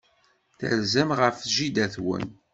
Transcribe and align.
Terzam 0.59 1.09
ɣef 1.19 1.37
jida-twen. 1.53 2.25